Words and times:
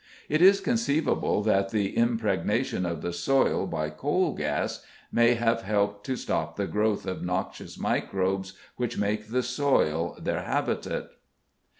It 0.29 0.41
is 0.41 0.61
conceivable 0.61 1.43
that 1.43 1.69
the 1.69 1.95
impregnation 1.95 2.87
of 2.87 3.03
the 3.03 3.13
soil 3.13 3.67
by 3.67 3.91
coal 3.91 4.33
gas 4.33 4.83
may 5.11 5.35
have 5.35 5.61
helped 5.61 6.07
to 6.07 6.15
stop 6.15 6.55
the 6.55 6.65
growth 6.65 7.05
of 7.05 7.21
noxious 7.21 7.77
microbes 7.77 8.53
which 8.77 8.97
make 8.97 9.27
the 9.27 9.43
soil 9.43 10.17
their 10.19 10.41
habitat. 10.41 11.11